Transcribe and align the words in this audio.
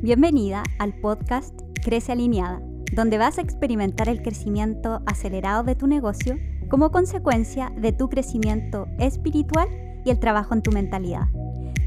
Bienvenida 0.00 0.62
al 0.78 0.94
podcast 0.94 1.52
Crece 1.82 2.12
Alineada, 2.12 2.62
donde 2.92 3.18
vas 3.18 3.38
a 3.38 3.40
experimentar 3.40 4.08
el 4.08 4.22
crecimiento 4.22 5.02
acelerado 5.06 5.64
de 5.64 5.74
tu 5.74 5.88
negocio 5.88 6.36
como 6.68 6.92
consecuencia 6.92 7.72
de 7.76 7.90
tu 7.90 8.08
crecimiento 8.08 8.86
espiritual 9.00 9.68
y 10.04 10.10
el 10.10 10.20
trabajo 10.20 10.54
en 10.54 10.62
tu 10.62 10.70
mentalidad. 10.70 11.26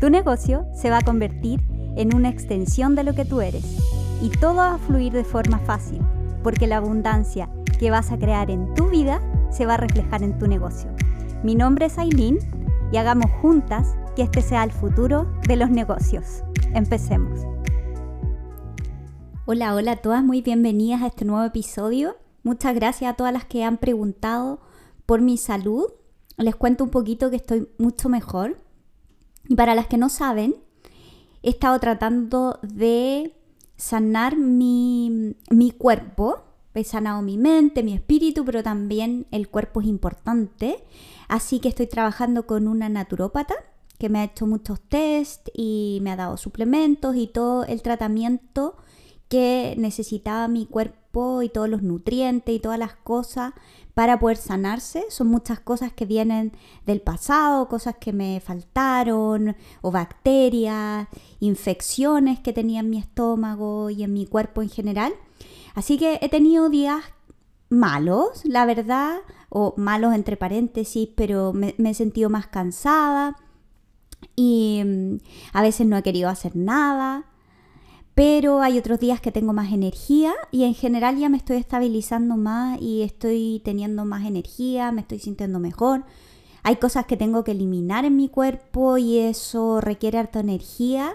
Tu 0.02 0.10
negocio 0.10 0.66
se 0.76 0.90
va 0.90 0.98
a 0.98 1.06
convertir 1.06 1.62
en 1.96 2.14
una 2.14 2.28
extensión 2.28 2.96
de 2.96 3.06
lo 3.06 3.14
que 3.14 3.24
tú 3.24 3.40
eres 3.40 3.64
y 4.22 4.28
todo 4.28 4.56
va 4.56 4.74
a 4.74 4.78
fluir 4.78 5.14
de 5.14 5.24
forma 5.24 5.60
fácil, 5.60 6.02
porque 6.44 6.68
la 6.68 6.78
abundancia 6.78 7.50
que 7.80 7.92
vas 7.92 8.12
a 8.12 8.18
crear 8.20 8.52
en 8.52 8.74
tu 8.74 8.90
vida 8.90 9.22
se 9.52 9.66
va 9.66 9.76
a 9.76 9.78
reflejar 9.78 10.22
en 10.22 10.38
tu 10.38 10.48
negocio. 10.48 10.92
Mi 11.44 11.56
nombre 11.56 11.86
es 11.86 11.98
Aileen 11.98 12.40
y 12.92 12.98
hagamos 12.98 13.32
juntas 13.42 13.96
que 14.18 14.24
este 14.24 14.42
sea 14.42 14.66
el 14.66 14.72
futuro 14.72 15.32
de 15.48 15.56
los 15.56 15.70
negocios. 15.70 16.44
Empecemos. 16.74 17.40
Hola, 19.48 19.74
hola 19.74 19.94
a 19.94 19.96
todas, 19.96 20.24
muy 20.24 20.44
bienvenidas 20.44 21.02
a 21.02 21.08
este 21.08 21.26
nuevo 21.26 21.44
episodio. 21.44 22.16
Muchas 22.44 22.76
gracias 22.76 23.12
a 23.12 23.16
todas 23.16 23.34
las 23.34 23.44
que 23.44 23.64
han 23.64 23.78
preguntado 23.78 24.60
por 25.08 25.22
mi 25.22 25.36
salud. 25.36 25.86
Les 26.38 26.56
cuento 26.56 26.84
un 26.84 26.92
poquito 26.92 27.32
que 27.32 27.38
estoy 27.38 27.68
mucho 27.80 28.08
mejor. 28.08 28.58
Y 29.50 29.56
para 29.56 29.74
las 29.74 29.88
que 29.88 29.98
no 29.98 30.10
saben, 30.10 30.56
he 31.42 31.50
estado 31.50 31.80
tratando 31.80 32.60
de 32.62 33.36
sanar 33.78 34.38
mi, 34.38 35.36
mi 35.50 35.72
cuerpo. 35.72 36.44
He 36.76 36.84
sanado 36.84 37.24
mi 37.24 37.40
mente, 37.40 37.82
mi 37.82 37.96
espíritu, 37.96 38.46
pero 38.46 38.62
también 38.62 39.26
el 39.32 39.50
cuerpo 39.50 39.82
es 39.82 39.88
importante. 39.88 40.84
Así 41.28 41.60
que 41.60 41.70
estoy 41.70 41.88
trabajando 41.88 42.46
con 42.46 42.68
una 42.68 42.90
naturópata 42.90 43.56
que 43.98 44.08
me 44.08 44.20
ha 44.20 44.26
hecho 44.26 44.46
muchos 44.46 44.80
test 44.82 45.50
y 45.52 45.98
me 46.04 46.12
ha 46.12 46.16
dado 46.16 46.38
suplementos 46.38 47.16
y 47.16 47.26
todo 47.26 47.66
el 47.66 47.82
tratamiento 47.82 48.76
que 49.32 49.76
necesitaba 49.78 50.50
mi 50.50 50.66
cuerpo 50.66 51.42
y 51.42 51.48
todos 51.48 51.70
los 51.70 51.82
nutrientes 51.82 52.54
y 52.54 52.60
todas 52.60 52.78
las 52.78 52.96
cosas 52.96 53.54
para 53.94 54.20
poder 54.20 54.36
sanarse. 54.36 55.06
Son 55.08 55.28
muchas 55.28 55.62
cosas 55.62 55.94
que 55.94 56.06
vienen 56.06 56.52
del 56.86 57.00
pasado, 57.00 57.70
cosas 57.70 57.96
que 57.98 58.12
me 58.12 58.42
faltaron, 58.42 59.56
o 59.80 59.90
bacterias, 59.90 61.08
infecciones 61.40 62.42
que 62.42 62.52
tenía 62.52 62.82
en 62.82 62.90
mi 62.90 62.98
estómago 62.98 63.90
y 63.90 64.04
en 64.04 64.12
mi 64.12 64.26
cuerpo 64.26 64.62
en 64.64 64.70
general. 64.70 65.14
Así 65.76 65.98
que 65.98 66.20
he 66.22 66.28
tenido 66.28 66.70
días 66.70 67.02
malos, 67.70 68.44
la 68.44 68.66
verdad, 68.66 69.20
o 69.48 69.74
malos 69.78 70.14
entre 70.14 70.36
paréntesis, 70.36 71.08
pero 71.16 71.54
me, 71.54 71.74
he 71.78 71.94
sentido 71.94 72.30
más 72.30 72.48
cansada 72.48 73.38
y 74.36 74.82
mm, 74.86 75.16
a 75.54 75.62
veces 75.62 75.88
no 75.88 75.96
he 75.96 76.04
querido 76.04 76.28
hacer 76.28 76.58
nada 76.58 77.31
pero 78.14 78.62
hay 78.62 78.78
otros 78.78 79.00
días 79.00 79.22
que 79.22 79.32
tengo 79.32 79.54
más 79.54 79.72
energía 79.72 80.34
y 80.52 80.66
en 80.66 80.74
general 80.74 81.18
ya 81.18 81.30
me 81.30 81.38
estoy 81.38 81.58
estabilizando 81.58 82.36
más 82.36 82.80
y 82.82 83.04
estoy 83.04 83.62
teniendo 83.64 84.06
más 84.06 84.26
energía, 84.26 84.92
me 84.92 85.02
estoy 85.02 85.20
sintiendo 85.20 85.60
mejor. 85.60 86.04
Hay 86.64 86.76
cosas 86.76 87.06
que 87.06 87.18
tengo 87.18 87.44
que 87.44 87.52
eliminar 87.52 88.06
en 88.06 88.18
mi 88.18 88.28
cuerpo 88.30 88.98
y 88.98 89.18
eso 89.18 89.82
requiere 89.82 90.18
harta 90.18 90.42
energía 90.42 91.14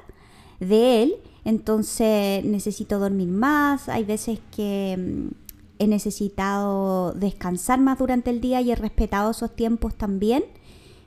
de 0.59 1.03
él, 1.03 1.15
entonces 1.45 2.45
necesito 2.45 2.99
dormir 2.99 3.29
más, 3.29 3.89
hay 3.89 4.05
veces 4.05 4.41
que 4.51 4.97
mm, 4.99 5.35
he 5.79 5.87
necesitado 5.87 7.13
descansar 7.13 7.79
más 7.79 7.99
durante 7.99 8.31
el 8.31 8.41
día 8.41 8.63
y 8.63 8.73
he 8.73 8.75
respetado 8.75 9.31
esos 9.31 9.55
tiempos 9.55 9.95
también 9.95 10.45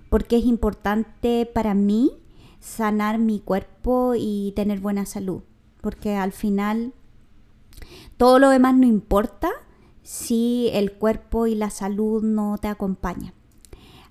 porque 0.10 0.38
es 0.38 0.46
importante 0.46 1.50
para 1.52 1.74
mí 1.74 2.12
sanar 2.60 3.18
mi 3.18 3.40
cuerpo 3.40 4.14
y 4.16 4.54
tener 4.56 4.80
buena 4.80 5.06
salud 5.08 5.42
porque 5.82 6.16
al 6.16 6.32
final 6.32 6.94
todo 8.18 8.40
lo 8.40 8.50
demás 8.50 8.76
no 8.76 8.86
importa 8.86 9.50
si 10.04 10.70
el 10.74 10.94
cuerpo 10.94 11.48
y 11.48 11.56
la 11.56 11.70
salud 11.70 12.24
no 12.24 12.58
te 12.58 12.68
acompañan. 12.68 13.34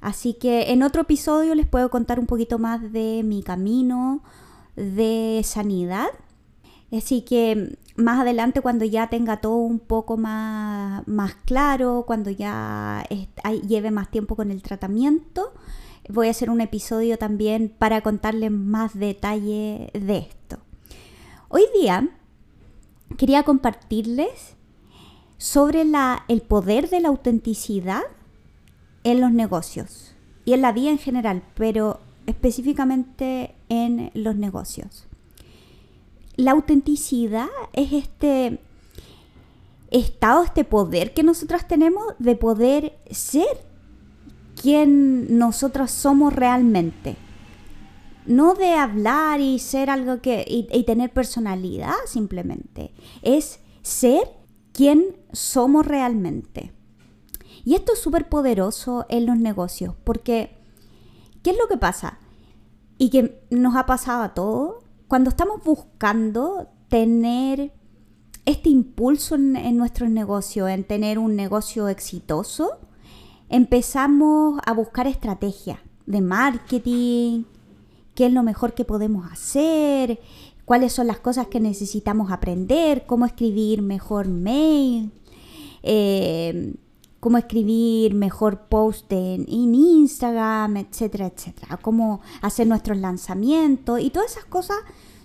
Así 0.00 0.34
que 0.34 0.70
en 0.70 0.82
otro 0.82 1.02
episodio 1.02 1.54
les 1.54 1.66
puedo 1.66 1.90
contar 1.90 2.20
un 2.20 2.26
poquito 2.26 2.58
más 2.58 2.92
de 2.92 3.22
mi 3.24 3.42
camino 3.42 4.22
de 4.76 5.42
sanidad. 5.44 6.06
Así 6.96 7.22
que 7.22 7.76
más 7.96 8.20
adelante 8.20 8.60
cuando 8.60 8.84
ya 8.84 9.08
tenga 9.10 9.38
todo 9.40 9.56
un 9.56 9.80
poco 9.80 10.16
más, 10.16 11.06
más 11.08 11.34
claro, 11.44 12.04
cuando 12.06 12.30
ya 12.30 13.04
lleve 13.66 13.90
más 13.90 14.10
tiempo 14.10 14.36
con 14.36 14.50
el 14.50 14.62
tratamiento, 14.62 15.52
voy 16.08 16.28
a 16.28 16.30
hacer 16.30 16.48
un 16.48 16.60
episodio 16.60 17.18
también 17.18 17.74
para 17.76 18.00
contarles 18.00 18.52
más 18.52 18.98
detalle 18.98 19.90
de 19.92 20.18
esto. 20.18 20.60
Hoy 21.50 21.62
día 21.80 22.06
quería 23.16 23.42
compartirles 23.42 24.54
sobre 25.38 25.86
el 26.28 26.42
poder 26.42 26.90
de 26.90 27.00
la 27.00 27.08
autenticidad 27.08 28.02
en 29.02 29.22
los 29.22 29.32
negocios 29.32 30.14
y 30.44 30.52
en 30.52 30.60
la 30.60 30.72
vida 30.72 30.90
en 30.90 30.98
general, 30.98 31.42
pero 31.54 32.00
específicamente 32.26 33.54
en 33.70 34.10
los 34.12 34.36
negocios. 34.36 35.06
La 36.36 36.50
autenticidad 36.50 37.48
es 37.72 37.94
este 37.94 38.60
estado, 39.90 40.42
este 40.42 40.64
poder 40.64 41.14
que 41.14 41.22
nosotros 41.22 41.66
tenemos 41.66 42.04
de 42.18 42.36
poder 42.36 42.98
ser 43.10 43.64
quien 44.60 45.38
nosotros 45.38 45.90
somos 45.90 46.30
realmente 46.34 47.16
no 48.28 48.54
de 48.54 48.74
hablar 48.74 49.40
y 49.40 49.58
ser 49.58 49.90
algo 49.90 50.20
que 50.20 50.44
y, 50.46 50.84
tener 50.84 51.12
personalidad 51.12 51.94
simplemente, 52.06 52.92
es 53.22 53.60
ser 53.82 54.30
quien 54.72 55.16
somos 55.32 55.86
realmente. 55.86 56.72
Y 57.64 57.74
esto 57.74 57.94
es 57.94 57.98
súper 57.98 58.28
poderoso 58.28 59.06
en 59.08 59.26
los 59.26 59.36
negocios, 59.36 59.94
porque 60.04 60.56
¿qué 61.42 61.50
es 61.50 61.58
lo 61.58 61.68
que 61.68 61.78
pasa? 61.78 62.18
Y 62.98 63.10
que 63.10 63.42
nos 63.50 63.76
ha 63.76 63.86
pasado 63.86 64.22
a 64.22 64.34
todos, 64.34 64.84
cuando 65.08 65.30
estamos 65.30 65.64
buscando 65.64 66.68
tener 66.88 67.72
este 68.44 68.68
impulso 68.68 69.34
en, 69.34 69.56
en 69.56 69.76
nuestros 69.76 70.10
negocios, 70.10 70.68
en 70.68 70.84
tener 70.84 71.18
un 71.18 71.34
negocio 71.34 71.88
exitoso, 71.88 72.78
empezamos 73.48 74.60
a 74.64 74.72
buscar 74.72 75.06
estrategias 75.06 75.78
de 76.06 76.20
marketing, 76.20 77.44
qué 78.18 78.26
es 78.26 78.32
lo 78.32 78.42
mejor 78.42 78.74
que 78.74 78.84
podemos 78.84 79.30
hacer, 79.30 80.18
cuáles 80.64 80.92
son 80.92 81.06
las 81.06 81.20
cosas 81.20 81.46
que 81.46 81.60
necesitamos 81.60 82.32
aprender, 82.32 83.06
cómo 83.06 83.24
escribir 83.24 83.80
mejor 83.80 84.26
mail, 84.26 85.12
eh, 85.84 86.74
cómo 87.20 87.38
escribir 87.38 88.14
mejor 88.14 88.62
post 88.62 89.12
en, 89.12 89.46
Instagram, 89.48 90.78
etcétera, 90.78 91.26
etcétera, 91.26 91.76
cómo 91.76 92.20
hacer 92.42 92.66
nuestros 92.66 92.98
lanzamientos 92.98 94.00
y 94.00 94.10
todas 94.10 94.32
esas 94.32 94.46
cosas 94.46 94.78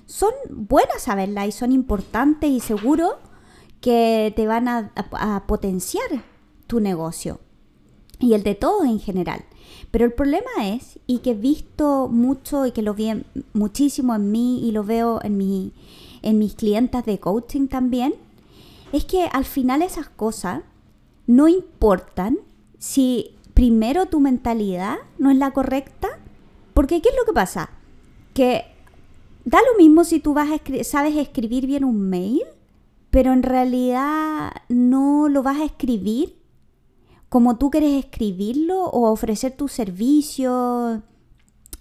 son 0.05 0.29
buenas 0.51 1.01
saberlas 1.01 1.47
y 1.47 1.51
son 1.51 1.71
importantes 1.71 2.51
y 2.51 2.59
seguro 2.59 3.17
que 3.81 4.31
te 4.35 4.45
van 4.45 4.67
a 4.67 5.43
potenciar 5.47 6.23
tu 6.67 6.79
negocio 6.79 7.39
y 8.23 8.33
el 8.33 8.43
de 8.43 8.55
todos 8.55 8.85
en 8.85 8.99
general. 8.99 9.43
Pero 9.91 10.05
el 10.05 10.13
problema 10.13 10.49
es, 10.63 10.97
y 11.05 11.19
que 11.19 11.31
he 11.31 11.35
visto 11.35 12.07
mucho 12.07 12.65
y 12.65 12.71
que 12.71 12.81
lo 12.81 12.93
vi 12.93 13.11
muchísimo 13.53 14.15
en 14.15 14.31
mí 14.31 14.67
y 14.67 14.71
lo 14.71 14.83
veo 14.83 15.19
en, 15.23 15.37
mi, 15.37 15.73
en 16.21 16.39
mis 16.39 16.55
clientas 16.55 17.05
de 17.05 17.19
coaching 17.19 17.67
también, 17.67 18.15
es 18.91 19.05
que 19.05 19.25
al 19.25 19.45
final 19.45 19.81
esas 19.81 20.07
cosas 20.07 20.61
no 21.27 21.47
importan 21.47 22.37
si 22.79 23.35
primero 23.53 24.07
tu 24.07 24.19
mentalidad 24.19 24.97
no 25.17 25.29
es 25.29 25.37
la 25.37 25.51
correcta, 25.51 26.07
porque 26.73 27.01
¿qué 27.01 27.09
es 27.09 27.15
lo 27.15 27.25
que 27.25 27.33
pasa? 27.33 27.69
Que 28.33 28.63
da 29.45 29.59
lo 29.59 29.77
mismo 29.77 30.05
si 30.05 30.19
tú 30.19 30.33
vas 30.33 30.49
a 30.49 30.83
sabes 30.83 31.17
escribir 31.17 31.67
bien 31.67 31.83
un 31.83 32.09
mail, 32.09 32.41
pero 33.11 33.33
en 33.33 33.43
realidad 33.43 34.51
no 34.69 35.27
lo 35.29 35.43
vas 35.43 35.59
a 35.59 35.65
escribir 35.65 36.42
como 37.33 37.57
tú 37.57 37.71
quieres 37.71 38.05
escribirlo 38.05 38.83
o 38.83 39.09
ofrecer 39.11 39.57
tu 39.57 39.67
servicio 39.67 41.01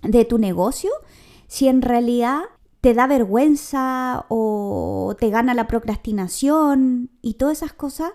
de 0.03 0.25
tu 0.25 0.39
negocio, 0.39 0.91
si 1.47 1.69
en 1.69 1.83
realidad 1.83 2.41
te 2.81 2.95
da 2.95 3.07
vergüenza 3.07 4.25
o 4.31 5.15
te 5.21 5.29
gana 5.29 5.53
la 5.53 5.69
procrastinación 5.69 7.11
y 7.21 7.35
todas 7.35 7.59
esas 7.59 7.75
cosas, 7.75 8.13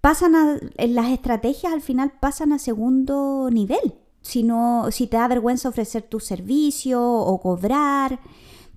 pasan 0.00 0.34
a, 0.34 0.58
las 0.78 1.10
estrategias 1.10 1.74
al 1.74 1.82
final 1.82 2.10
pasan 2.18 2.54
a 2.54 2.58
segundo 2.58 3.50
nivel. 3.52 3.96
Si, 4.22 4.42
no, 4.42 4.90
si 4.90 5.08
te 5.08 5.18
da 5.18 5.28
vergüenza 5.28 5.68
ofrecer 5.68 6.04
tu 6.04 6.20
servicio 6.20 7.02
o 7.02 7.38
cobrar, 7.38 8.18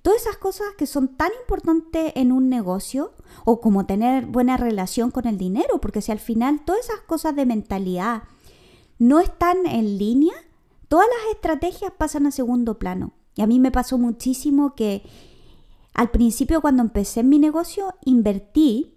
Todas 0.02 0.22
esas 0.22 0.36
cosas 0.36 0.66
que 0.76 0.86
son 0.86 1.16
tan 1.16 1.30
importantes 1.40 2.12
en 2.16 2.32
un 2.32 2.48
negocio 2.48 3.12
o 3.44 3.60
como 3.60 3.86
tener 3.86 4.26
buena 4.26 4.56
relación 4.56 5.12
con 5.12 5.26
el 5.26 5.38
dinero, 5.38 5.80
porque 5.80 6.02
si 6.02 6.10
al 6.10 6.18
final 6.18 6.64
todas 6.64 6.86
esas 6.86 7.00
cosas 7.02 7.36
de 7.36 7.46
mentalidad 7.46 8.24
no 8.98 9.20
están 9.20 9.64
en 9.66 9.98
línea, 9.98 10.34
todas 10.88 11.06
las 11.06 11.34
estrategias 11.34 11.92
pasan 11.96 12.26
a 12.26 12.32
segundo 12.32 12.78
plano. 12.80 13.12
Y 13.36 13.42
a 13.42 13.46
mí 13.46 13.60
me 13.60 13.70
pasó 13.70 13.96
muchísimo 13.96 14.74
que 14.74 15.04
al 15.94 16.10
principio 16.10 16.60
cuando 16.60 16.82
empecé 16.82 17.20
en 17.20 17.28
mi 17.28 17.38
negocio 17.38 17.94
invertí 18.04 18.94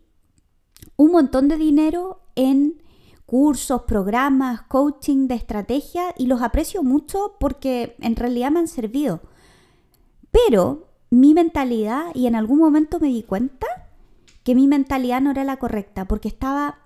un 0.98 1.12
montón 1.12 1.48
de 1.48 1.58
dinero 1.58 2.22
en 2.36 2.82
cursos, 3.26 3.84
programas, 3.84 4.64
coaching 4.64 5.28
de 5.28 5.36
estrategia 5.36 6.14
y 6.18 6.28
los 6.28 6.42
aprecio 6.42 6.84
mucho 6.84 7.36
porque 7.40 7.96
en 8.00 8.16
realidad 8.16 8.52
me 8.52 8.60
han 8.60 8.68
servido. 8.68 9.22
Pero 10.32 10.88
mi 11.16 11.34
mentalidad, 11.34 12.08
y 12.14 12.28
en 12.28 12.36
algún 12.36 12.60
momento 12.60 13.00
me 13.00 13.08
di 13.08 13.24
cuenta 13.24 13.68
que 14.44 14.54
mi 14.54 14.68
mentalidad 14.68 15.22
no 15.22 15.32
era 15.32 15.46
la 15.46 15.56
correcta 15.56 16.06
porque 16.06 16.28
estaba, 16.28 16.80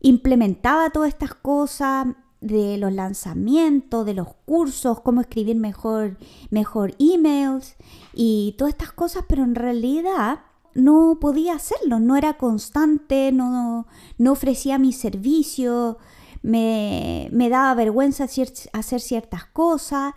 implementaba 0.00 0.88
todas 0.88 1.10
estas 1.10 1.34
cosas 1.34 2.06
de 2.40 2.78
los 2.78 2.90
lanzamientos, 2.90 4.06
de 4.06 4.14
los 4.14 4.28
cursos, 4.46 5.00
cómo 5.00 5.20
escribir 5.20 5.56
mejor, 5.56 6.16
mejor 6.48 6.94
emails 6.98 7.76
y 8.14 8.54
todas 8.56 8.72
estas 8.72 8.92
cosas, 8.92 9.24
pero 9.28 9.44
en 9.44 9.54
realidad 9.54 10.40
no 10.72 11.18
podía 11.20 11.52
hacerlo, 11.52 12.00
no 12.00 12.16
era 12.16 12.38
constante, 12.38 13.30
no, 13.30 13.86
no 14.16 14.32
ofrecía 14.32 14.78
mi 14.78 14.94
servicio, 14.94 15.98
me, 16.40 17.28
me 17.30 17.50
daba 17.50 17.74
vergüenza 17.74 18.24
hacer 18.24 19.00
ciertas 19.00 19.44
cosas. 19.44 20.14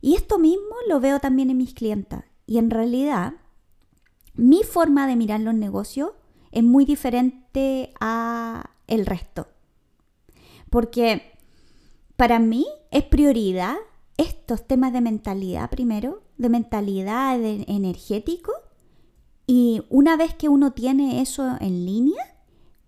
Y 0.00 0.16
esto 0.16 0.40
mismo 0.40 0.74
lo 0.88 0.98
veo 0.98 1.20
también 1.20 1.50
en 1.50 1.58
mis 1.58 1.72
clientes. 1.72 2.29
Y 2.50 2.58
en 2.58 2.68
realidad, 2.68 3.34
mi 4.34 4.64
forma 4.64 5.06
de 5.06 5.14
mirar 5.14 5.38
los 5.38 5.54
negocios 5.54 6.10
es 6.50 6.64
muy 6.64 6.84
diferente 6.84 7.92
a 8.00 8.70
el 8.88 9.06
resto. 9.06 9.46
Porque 10.68 11.38
para 12.16 12.40
mí 12.40 12.66
es 12.90 13.04
prioridad 13.04 13.76
estos 14.16 14.66
temas 14.66 14.92
de 14.92 15.00
mentalidad 15.00 15.70
primero, 15.70 16.24
de 16.38 16.48
mentalidad 16.48 17.38
de 17.38 17.64
energético 17.68 18.52
y 19.46 19.82
una 19.88 20.16
vez 20.16 20.34
que 20.34 20.48
uno 20.48 20.72
tiene 20.72 21.20
eso 21.20 21.56
en 21.60 21.86
línea 21.86 22.34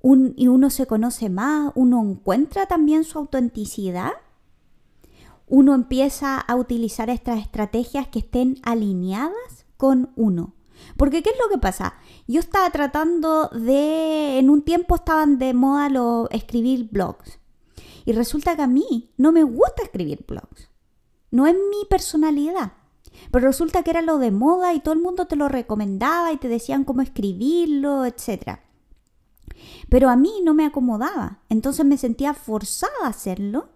y 0.02 0.48
uno 0.48 0.70
se 0.70 0.86
conoce 0.86 1.28
más, 1.28 1.70
uno 1.76 2.02
encuentra 2.02 2.66
también 2.66 3.04
su 3.04 3.16
autenticidad, 3.20 4.10
uno 5.52 5.74
empieza 5.74 6.40
a 6.40 6.56
utilizar 6.56 7.10
estas 7.10 7.38
estrategias 7.38 8.08
que 8.08 8.20
estén 8.20 8.58
alineadas 8.62 9.66
con 9.76 10.10
uno. 10.16 10.54
Porque 10.96 11.22
¿qué 11.22 11.28
es 11.28 11.36
lo 11.44 11.50
que 11.50 11.58
pasa? 11.58 11.92
Yo 12.26 12.40
estaba 12.40 12.70
tratando 12.70 13.48
de, 13.48 14.38
en 14.38 14.48
un 14.48 14.62
tiempo 14.62 14.94
estaban 14.94 15.38
de 15.38 15.52
moda 15.52 15.90
lo, 15.90 16.30
escribir 16.30 16.88
blogs. 16.90 17.38
Y 18.06 18.12
resulta 18.12 18.56
que 18.56 18.62
a 18.62 18.66
mí 18.66 19.12
no 19.18 19.30
me 19.30 19.42
gusta 19.42 19.82
escribir 19.82 20.24
blogs. 20.26 20.70
No 21.30 21.46
es 21.46 21.54
mi 21.54 21.84
personalidad. 21.84 22.72
Pero 23.30 23.46
resulta 23.46 23.82
que 23.82 23.90
era 23.90 24.00
lo 24.00 24.16
de 24.16 24.30
moda 24.30 24.72
y 24.72 24.80
todo 24.80 24.94
el 24.94 25.02
mundo 25.02 25.26
te 25.26 25.36
lo 25.36 25.50
recomendaba 25.50 26.32
y 26.32 26.38
te 26.38 26.48
decían 26.48 26.84
cómo 26.84 27.02
escribirlo, 27.02 28.06
etc. 28.06 28.60
Pero 29.90 30.08
a 30.08 30.16
mí 30.16 30.40
no 30.42 30.54
me 30.54 30.64
acomodaba, 30.64 31.40
entonces 31.50 31.84
me 31.84 31.98
sentía 31.98 32.32
forzada 32.32 33.04
a 33.04 33.08
hacerlo 33.08 33.68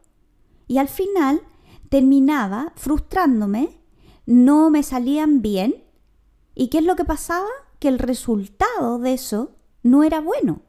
y 0.66 0.78
al 0.78 0.88
final 0.88 1.42
terminaba 1.88 2.72
frustrándome, 2.76 3.80
no 4.26 4.70
me 4.70 4.82
salían 4.82 5.42
bien 5.42 5.84
y 6.54 6.68
¿qué 6.68 6.78
es 6.78 6.84
lo 6.84 6.96
que 6.96 7.04
pasaba? 7.04 7.48
Que 7.78 7.88
el 7.88 7.98
resultado 7.98 8.98
de 8.98 9.12
eso 9.12 9.52
no 9.82 10.02
era 10.02 10.20
bueno. 10.20 10.62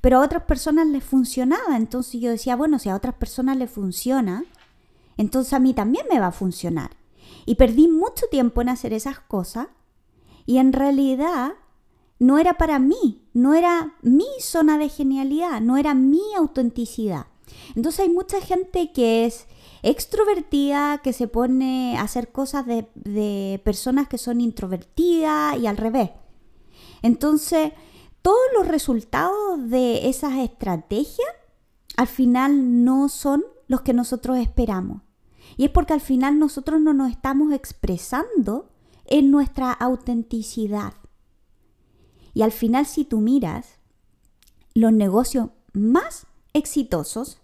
Pero 0.00 0.18
a 0.18 0.24
otras 0.24 0.42
personas 0.42 0.86
les 0.88 1.04
funcionaba, 1.04 1.76
entonces 1.76 2.20
yo 2.20 2.30
decía, 2.30 2.56
bueno, 2.56 2.78
si 2.78 2.88
a 2.88 2.96
otras 2.96 3.14
personas 3.14 3.56
les 3.56 3.70
funciona, 3.70 4.44
entonces 5.16 5.52
a 5.52 5.60
mí 5.60 5.74
también 5.74 6.06
me 6.10 6.18
va 6.18 6.28
a 6.28 6.32
funcionar. 6.32 6.90
Y 7.46 7.54
perdí 7.54 7.88
mucho 7.88 8.26
tiempo 8.30 8.60
en 8.60 8.68
hacer 8.68 8.92
esas 8.92 9.20
cosas 9.20 9.68
y 10.44 10.58
en 10.58 10.72
realidad 10.72 11.54
no 12.18 12.38
era 12.38 12.54
para 12.54 12.78
mí, 12.78 13.22
no 13.32 13.54
era 13.54 13.94
mi 14.02 14.26
zona 14.40 14.78
de 14.78 14.88
genialidad, 14.88 15.60
no 15.60 15.76
era 15.76 15.94
mi 15.94 16.34
autenticidad. 16.36 17.26
Entonces 17.74 18.00
hay 18.00 18.08
mucha 18.08 18.40
gente 18.40 18.92
que 18.92 19.26
es 19.26 19.46
extrovertida, 19.86 20.98
que 20.98 21.12
se 21.12 21.28
pone 21.28 21.96
a 21.96 22.02
hacer 22.02 22.32
cosas 22.32 22.66
de, 22.66 23.60
personas 23.64 24.08
que 24.08 24.18
son 24.18 24.40
introvertidas 24.40 25.56
y 25.58 25.68
al 25.68 25.76
revés. 25.76 26.10
Entonces, 27.02 27.72
todos 28.20 28.40
los 28.58 28.66
resultados 28.66 29.70
de 29.70 30.08
esas 30.08 30.34
estrategias 30.38 31.28
al 31.96 32.08
final 32.08 32.84
no 32.84 33.08
son 33.08 33.44
los 33.68 33.82
que 33.82 33.94
nosotros 33.94 34.38
esperamos. 34.38 35.02
Y 35.56 35.66
es 35.66 35.70
porque 35.70 35.92
al 35.92 36.00
final 36.00 36.40
nosotros 36.40 36.80
no 36.80 36.92
nos 36.92 37.12
estamos 37.12 37.52
expresando 37.52 38.68
en 39.04 39.30
nuestra 39.30 39.70
autenticidad. 39.72 40.94
Y 42.34 42.42
al 42.42 42.50
final 42.50 42.86
si 42.86 43.04
tú 43.04 43.20
miras, 43.20 43.78
los 44.74 44.92
negocios 44.92 45.50
más 45.72 46.26
exitosos 46.52 47.40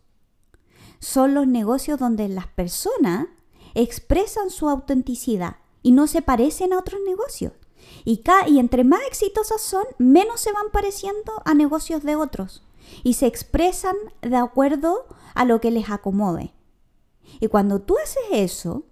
son 1.02 1.34
los 1.34 1.48
negocios 1.48 1.98
donde 1.98 2.28
las 2.28 2.46
personas 2.46 3.26
expresan 3.74 4.50
su 4.50 4.68
autenticidad 4.68 5.56
y 5.82 5.90
no 5.90 6.06
se 6.06 6.22
parecen 6.22 6.72
a 6.72 6.78
otros 6.78 7.00
negocios. 7.04 7.52
Y, 8.04 8.22
y 8.46 8.60
entre 8.60 8.84
más 8.84 9.00
exitosos 9.08 9.60
son, 9.60 9.84
menos 9.98 10.40
se 10.40 10.52
van 10.52 10.70
pareciendo 10.72 11.42
a 11.44 11.54
negocios 11.54 12.04
de 12.04 12.14
otros. 12.14 12.62
Y 13.02 13.14
se 13.14 13.26
expresan 13.26 13.96
de 14.20 14.36
acuerdo 14.36 15.06
a 15.34 15.44
lo 15.44 15.60
que 15.60 15.72
les 15.72 15.90
acomode. 15.90 16.52
Y 17.40 17.48
cuando 17.48 17.80
tú 17.80 17.96
haces 17.98 18.22
eso, 18.30 18.84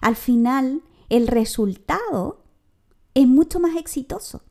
al 0.00 0.14
final 0.14 0.82
el 1.08 1.26
resultado 1.26 2.44
es 3.14 3.26
mucho 3.26 3.58
más 3.58 3.76
exitoso. 3.76 4.42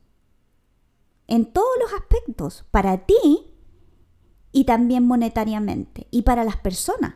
En 1.26 1.54
todos 1.54 1.70
los 1.80 1.94
aspectos, 1.94 2.66
para 2.70 3.06
ti 3.06 3.54
y 4.58 4.64
también 4.64 5.06
monetariamente, 5.06 6.08
y 6.10 6.24
para 6.24 6.44
las 6.44 6.58
personas. 6.58 7.14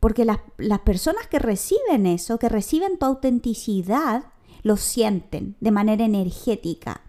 Porque 0.00 0.24
las, 0.24 0.40
las 0.58 0.80
personas 0.80 1.28
que 1.28 1.38
reciben 1.38 2.06
eso, 2.06 2.40
que 2.40 2.48
reciben 2.48 2.98
tu 2.98 3.06
autenticidad, 3.06 4.24
lo 4.64 4.76
sienten 4.76 5.54
de 5.60 5.70
manera 5.70 6.04
energética. 6.04 7.02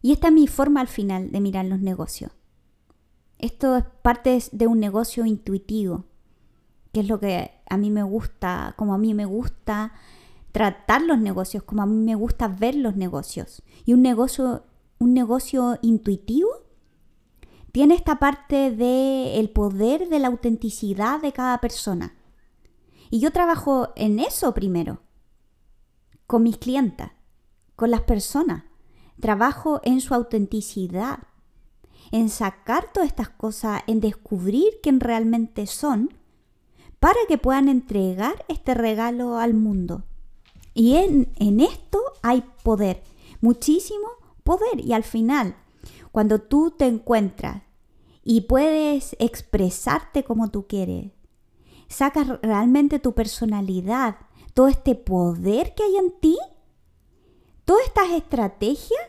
Y 0.00 0.12
esta 0.12 0.28
es 0.28 0.32
mi 0.32 0.46
forma 0.46 0.80
al 0.80 0.86
final 0.86 1.32
de 1.32 1.40
mirar 1.40 1.64
los 1.64 1.80
negocios. 1.80 2.30
Esto 3.40 3.78
es 3.78 3.84
parte 4.02 4.40
de 4.52 4.66
un 4.68 4.78
negocio 4.78 5.26
intuitivo 5.26 6.04
que 6.92 7.00
es 7.00 7.08
lo 7.08 7.18
que 7.18 7.50
a 7.68 7.76
mí 7.76 7.90
me 7.90 8.04
gusta, 8.04 8.74
como 8.78 8.94
a 8.94 8.98
mí 8.98 9.12
me 9.12 9.24
gusta 9.24 9.92
tratar 10.52 11.02
los 11.02 11.18
negocios, 11.18 11.64
como 11.64 11.82
a 11.82 11.86
mí 11.86 11.96
me 11.96 12.14
gusta 12.14 12.46
ver 12.46 12.76
los 12.76 12.94
negocios. 12.94 13.64
Y 13.84 13.92
un 13.92 14.02
negocio, 14.02 14.62
un 15.00 15.14
negocio 15.14 15.80
intuitivo 15.82 16.63
tiene 17.74 17.96
esta 17.96 18.20
parte 18.20 18.70
del 18.70 19.34
el 19.34 19.50
poder 19.50 20.08
de 20.08 20.20
la 20.20 20.28
autenticidad 20.28 21.20
de 21.20 21.32
cada 21.32 21.58
persona. 21.58 22.14
Y 23.10 23.18
yo 23.18 23.32
trabajo 23.32 23.88
en 23.96 24.20
eso 24.20 24.54
primero, 24.54 25.02
con 26.28 26.44
mis 26.44 26.56
clientas, 26.56 27.10
con 27.74 27.90
las 27.90 28.02
personas. 28.02 28.62
Trabajo 29.20 29.80
en 29.82 30.00
su 30.00 30.14
autenticidad, 30.14 31.18
en 32.12 32.28
sacar 32.28 32.92
todas 32.92 33.08
estas 33.08 33.30
cosas, 33.30 33.82
en 33.88 33.98
descubrir 33.98 34.78
quién 34.80 35.00
realmente 35.00 35.66
son 35.66 36.14
para 37.00 37.18
que 37.26 37.38
puedan 37.38 37.68
entregar 37.68 38.44
este 38.46 38.74
regalo 38.74 39.38
al 39.38 39.52
mundo. 39.52 40.04
Y 40.74 40.94
en, 40.94 41.32
en 41.40 41.58
esto 41.58 41.98
hay 42.22 42.44
poder, 42.62 43.02
muchísimo 43.40 44.06
poder. 44.44 44.78
Y 44.78 44.92
al 44.92 45.02
final, 45.02 45.56
cuando 46.14 46.40
tú 46.40 46.70
te 46.70 46.86
encuentras 46.86 47.64
y 48.22 48.42
puedes 48.42 49.16
expresarte 49.18 50.22
como 50.22 50.48
tú 50.48 50.68
quieres, 50.68 51.10
sacas 51.88 52.40
realmente 52.40 53.00
tu 53.00 53.14
personalidad, 53.14 54.18
todo 54.54 54.68
este 54.68 54.94
poder 54.94 55.74
que 55.74 55.82
hay 55.82 55.96
en 55.96 56.12
ti, 56.20 56.38
todas 57.64 57.84
estas 57.86 58.10
estrategias 58.10 59.00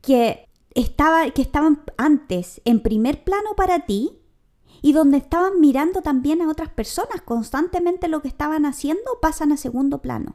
que, 0.00 0.48
estaba, 0.74 1.30
que 1.30 1.42
estaban 1.42 1.84
antes 1.96 2.60
en 2.64 2.80
primer 2.80 3.22
plano 3.22 3.54
para 3.56 3.86
ti, 3.86 4.20
y 4.82 4.94
donde 4.94 5.18
estaban 5.18 5.60
mirando 5.60 6.02
también 6.02 6.42
a 6.42 6.50
otras 6.50 6.70
personas, 6.70 7.22
constantemente 7.22 8.08
lo 8.08 8.20
que 8.20 8.26
estaban 8.26 8.66
haciendo 8.66 9.20
pasan 9.22 9.52
a 9.52 9.56
segundo 9.56 10.02
plano. 10.02 10.34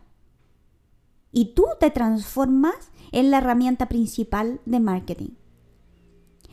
Y 1.34 1.54
tú 1.54 1.66
te 1.82 1.92
transformas 1.92 2.94
en 3.12 3.30
la 3.30 3.40
herramienta 3.40 3.90
principal 3.90 4.62
de 4.66 4.80
marketing. 4.80 5.41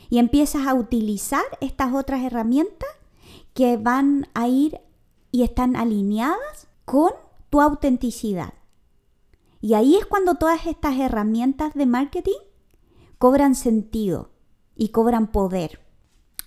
Y 0.09 0.17
empiezas 0.17 0.67
a 0.67 0.73
utilizar 0.73 1.43
estas 1.61 1.93
otras 1.93 2.23
herramientas 2.23 2.89
que 3.53 3.77
van 3.77 4.27
a 4.33 4.47
ir 4.47 4.79
y 5.31 5.43
están 5.43 5.75
alineadas 5.75 6.67
con 6.85 7.11
tu 7.49 7.61
autenticidad. 7.61 8.53
Y 9.61 9.73
ahí 9.73 9.95
es 9.97 10.05
cuando 10.05 10.35
todas 10.35 10.65
estas 10.65 10.97
herramientas 10.97 11.73
de 11.73 11.85
marketing 11.85 12.39
cobran 13.17 13.55
sentido 13.55 14.31
y 14.75 14.89
cobran 14.89 15.31
poder. 15.31 15.81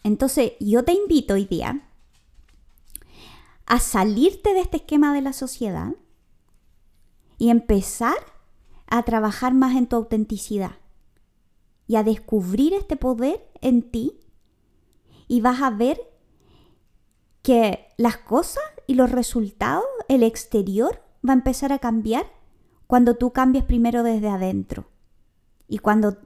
Entonces, 0.02 0.52
yo 0.58 0.84
te 0.84 0.92
invito 0.92 1.34
hoy 1.34 1.44
día 1.44 1.88
a 3.66 3.78
salirte 3.78 4.54
de 4.54 4.60
este 4.60 4.78
esquema 4.78 5.14
de 5.14 5.20
la 5.20 5.32
sociedad 5.32 5.94
y 7.38 7.50
empezar 7.50 8.16
a 8.86 9.02
trabajar 9.02 9.54
más 9.54 9.76
en 9.76 9.86
tu 9.86 9.96
autenticidad 9.96 10.81
y 11.86 11.96
a 11.96 12.02
descubrir 12.02 12.74
este 12.74 12.96
poder 12.96 13.48
en 13.60 13.82
ti 13.82 14.20
y 15.28 15.40
vas 15.40 15.62
a 15.62 15.70
ver 15.70 16.00
que 17.42 17.86
las 17.96 18.16
cosas 18.18 18.62
y 18.86 18.94
los 18.94 19.10
resultados, 19.10 19.84
el 20.08 20.22
exterior, 20.22 21.02
va 21.26 21.32
a 21.32 21.36
empezar 21.36 21.72
a 21.72 21.78
cambiar 21.78 22.26
cuando 22.86 23.16
tú 23.16 23.32
cambies 23.32 23.64
primero 23.64 24.02
desde 24.02 24.28
adentro. 24.28 24.86
Y 25.68 25.78
cuando 25.78 26.18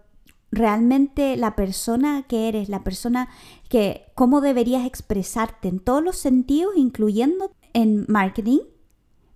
realmente 0.50 1.36
la 1.36 1.54
persona 1.54 2.24
que 2.28 2.48
eres, 2.48 2.68
la 2.68 2.82
persona 2.82 3.28
que, 3.68 4.06
cómo 4.14 4.40
deberías 4.40 4.86
expresarte 4.86 5.68
en 5.68 5.78
todos 5.78 6.02
los 6.02 6.16
sentidos, 6.16 6.74
incluyendo 6.76 7.52
en 7.72 8.04
marketing, 8.08 8.60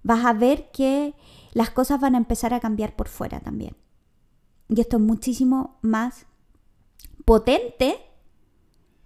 vas 0.03 0.25
a 0.25 0.33
ver 0.33 0.71
que 0.73 1.15
las 1.53 1.71
cosas 1.71 2.01
van 2.01 2.15
a 2.15 2.19
empezar 2.19 2.55
a 2.55 2.61
cambiar 2.61 2.97
por 2.97 3.09
fuera 3.09 3.41
también. 3.41 3.77
Y 4.71 4.81
esto 4.81 4.99
es 4.99 5.03
muchísimo 5.03 5.79
más 5.83 6.27
potente 7.25 7.99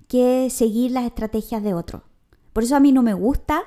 que 0.09 0.51
seguir 0.51 0.91
las 0.91 1.07
estrategias 1.07 1.63
de 1.63 1.73
otros. 1.73 2.03
Por 2.53 2.65
eso 2.65 2.77
a 2.77 2.81
mí 2.81 2.93
no 2.93 3.03
me 3.03 3.15
gusta 3.15 3.63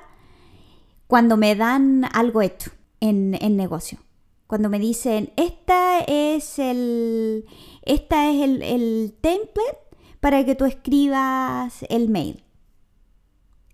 cuando 1.08 1.36
me 1.36 1.56
dan 1.56 2.04
algo 2.12 2.40
hecho 2.40 2.70
en, 3.00 3.36
el 3.40 3.56
negocio. 3.56 3.98
Cuando 4.46 4.68
me 4.68 4.78
dicen, 4.78 5.32
esta 5.36 5.98
es 6.00 6.60
el, 6.60 7.44
esta 7.82 8.30
es 8.30 8.42
el, 8.42 8.62
el 8.62 9.16
template 9.20 9.78
para 10.20 10.44
que 10.44 10.54
tú 10.54 10.66
escribas 10.66 11.84
el 11.88 12.08
mail. 12.08 12.44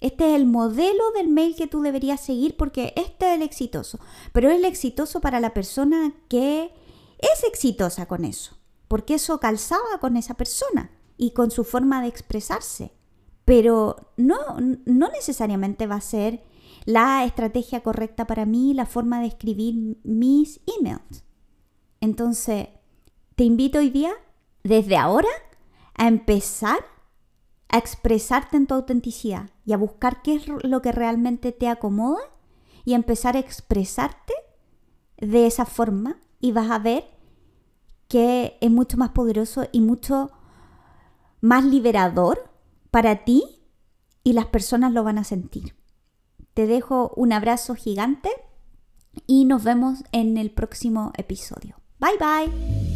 Este 0.00 0.30
es 0.30 0.34
el 0.34 0.46
modelo 0.46 1.12
del 1.14 1.28
mail 1.28 1.54
que 1.56 1.66
tú 1.66 1.82
deberías 1.82 2.20
seguir 2.20 2.56
porque 2.56 2.94
este 2.96 3.28
es 3.28 3.36
el 3.36 3.42
exitoso. 3.42 4.00
Pero 4.32 4.50
es 4.50 4.56
el 4.56 4.64
exitoso 4.64 5.20
para 5.20 5.40
la 5.40 5.54
persona 5.54 6.14
que 6.28 6.72
es 7.32 7.44
exitosa 7.44 8.06
con 8.06 8.24
eso. 8.24 8.56
Porque 8.88 9.14
eso 9.14 9.40
calzaba 9.40 9.98
con 10.00 10.16
esa 10.16 10.34
persona 10.34 10.90
y 11.16 11.32
con 11.32 11.50
su 11.50 11.64
forma 11.64 12.02
de 12.02 12.08
expresarse. 12.08 12.92
Pero 13.44 13.96
no, 14.16 14.36
no 14.84 15.08
necesariamente 15.10 15.86
va 15.86 15.96
a 15.96 16.00
ser 16.00 16.44
la 16.84 17.24
estrategia 17.24 17.82
correcta 17.82 18.26
para 18.26 18.46
mí, 18.46 18.74
la 18.74 18.86
forma 18.86 19.20
de 19.20 19.26
escribir 19.26 19.98
mis 20.02 20.60
emails. 20.78 21.24
Entonces, 22.00 22.68
te 23.36 23.44
invito 23.44 23.78
hoy 23.78 23.90
día, 23.90 24.12
desde 24.62 24.96
ahora, 24.96 25.28
a 25.94 26.08
empezar 26.08 26.78
a 27.68 27.78
expresarte 27.78 28.56
en 28.56 28.66
tu 28.66 28.74
autenticidad 28.74 29.50
y 29.64 29.72
a 29.72 29.76
buscar 29.76 30.22
qué 30.22 30.34
es 30.34 30.46
lo 30.46 30.82
que 30.82 30.92
realmente 30.92 31.52
te 31.52 31.68
acomoda 31.68 32.20
y 32.84 32.92
a 32.92 32.96
empezar 32.96 33.36
a 33.36 33.40
expresarte 33.40 34.34
de 35.16 35.46
esa 35.46 35.64
forma 35.64 36.20
y 36.40 36.52
vas 36.52 36.70
a 36.70 36.78
ver 36.78 37.04
que 38.14 38.58
es 38.60 38.70
mucho 38.70 38.96
más 38.96 39.10
poderoso 39.10 39.66
y 39.72 39.80
mucho 39.80 40.30
más 41.40 41.64
liberador 41.64 42.48
para 42.92 43.24
ti 43.24 43.42
y 44.22 44.34
las 44.34 44.46
personas 44.46 44.92
lo 44.92 45.02
van 45.02 45.18
a 45.18 45.24
sentir. 45.24 45.74
Te 46.54 46.68
dejo 46.68 47.12
un 47.16 47.32
abrazo 47.32 47.74
gigante 47.74 48.30
y 49.26 49.46
nos 49.46 49.64
vemos 49.64 50.04
en 50.12 50.38
el 50.38 50.52
próximo 50.52 51.10
episodio. 51.16 51.74
Bye 51.98 52.18
bye. 52.20 52.93